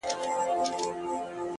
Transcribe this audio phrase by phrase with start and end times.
[0.03, 1.47] وبېرېدم،